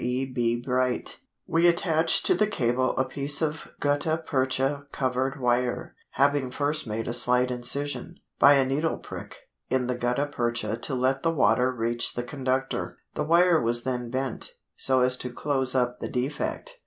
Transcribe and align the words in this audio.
B. 0.01 0.59
Bright: 0.59 1.19
We 1.45 1.67
attached 1.67 2.25
to 2.25 2.33
the 2.33 2.47
cable 2.47 2.97
a 2.97 3.05
piece 3.05 3.39
of 3.39 3.67
gutta 3.79 4.17
percha 4.25 4.87
covered 4.91 5.39
wire, 5.39 5.93
having 6.13 6.49
first 6.49 6.87
made 6.87 7.07
a 7.07 7.13
slight 7.13 7.51
incision, 7.51 8.15
by 8.39 8.55
a 8.55 8.65
needle 8.65 8.97
prick, 8.97 9.51
in 9.69 9.85
the 9.85 9.93
gutta 9.93 10.25
percha 10.25 10.75
to 10.75 10.95
let 10.95 11.21
the 11.21 11.29
water 11.29 11.71
reach 11.71 12.15
the 12.15 12.23
conductor. 12.23 12.97
The 13.13 13.25
wire 13.25 13.61
was 13.61 13.83
then 13.83 14.09
bent, 14.09 14.55
so 14.75 15.01
as 15.01 15.17
to 15.17 15.29
close 15.31 15.75
up 15.75 15.99
the 15.99 16.09
defect. 16.09 16.79